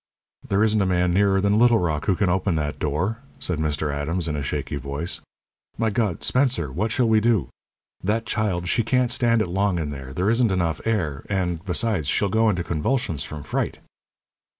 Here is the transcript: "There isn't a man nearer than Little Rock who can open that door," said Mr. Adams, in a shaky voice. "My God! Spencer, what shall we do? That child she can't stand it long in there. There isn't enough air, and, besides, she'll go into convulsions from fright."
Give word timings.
"There 0.43 0.63
isn't 0.63 0.81
a 0.81 0.87
man 0.87 1.13
nearer 1.13 1.39
than 1.39 1.59
Little 1.59 1.77
Rock 1.77 2.05
who 2.07 2.15
can 2.15 2.27
open 2.27 2.55
that 2.55 2.79
door," 2.79 3.19
said 3.37 3.59
Mr. 3.59 3.93
Adams, 3.93 4.27
in 4.27 4.35
a 4.35 4.41
shaky 4.41 4.77
voice. 4.77 5.21
"My 5.77 5.91
God! 5.91 6.23
Spencer, 6.23 6.71
what 6.71 6.89
shall 6.89 7.07
we 7.07 7.19
do? 7.21 7.49
That 8.01 8.25
child 8.25 8.67
she 8.67 8.81
can't 8.81 9.11
stand 9.11 9.43
it 9.43 9.47
long 9.47 9.77
in 9.77 9.89
there. 9.89 10.11
There 10.11 10.31
isn't 10.31 10.51
enough 10.51 10.81
air, 10.85 11.23
and, 11.29 11.63
besides, 11.63 12.07
she'll 12.07 12.29
go 12.29 12.49
into 12.49 12.63
convulsions 12.63 13.23
from 13.23 13.43
fright." 13.43 13.77